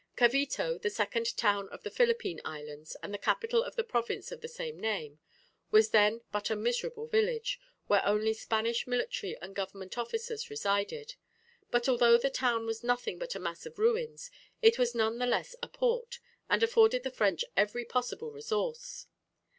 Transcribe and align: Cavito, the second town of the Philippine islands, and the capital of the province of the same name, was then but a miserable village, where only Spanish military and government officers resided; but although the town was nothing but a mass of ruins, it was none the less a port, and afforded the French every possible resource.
Cavito, 0.17 0.81
the 0.81 0.89
second 0.89 1.37
town 1.37 1.69
of 1.69 1.83
the 1.83 1.91
Philippine 1.91 2.41
islands, 2.43 2.97
and 3.03 3.13
the 3.13 3.19
capital 3.19 3.61
of 3.61 3.75
the 3.75 3.83
province 3.83 4.31
of 4.31 4.41
the 4.41 4.47
same 4.47 4.79
name, 4.79 5.19
was 5.69 5.91
then 5.91 6.21
but 6.31 6.49
a 6.49 6.55
miserable 6.55 7.05
village, 7.05 7.59
where 7.85 8.03
only 8.03 8.33
Spanish 8.33 8.87
military 8.87 9.37
and 9.43 9.55
government 9.55 9.99
officers 9.99 10.49
resided; 10.49 11.17
but 11.69 11.87
although 11.87 12.17
the 12.17 12.31
town 12.31 12.65
was 12.65 12.83
nothing 12.83 13.19
but 13.19 13.35
a 13.35 13.39
mass 13.39 13.67
of 13.67 13.77
ruins, 13.77 14.31
it 14.59 14.79
was 14.79 14.95
none 14.95 15.19
the 15.19 15.27
less 15.27 15.55
a 15.61 15.67
port, 15.67 16.17
and 16.49 16.63
afforded 16.63 17.03
the 17.03 17.11
French 17.11 17.45
every 17.55 17.85
possible 17.85 18.31
resource. 18.31 19.05